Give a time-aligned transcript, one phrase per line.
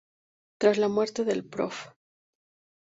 [0.57, 1.89] Tras la muerte del Prof.